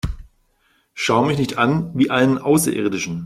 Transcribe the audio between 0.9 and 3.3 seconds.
Schau mich nicht an wie einen Außerirdischen!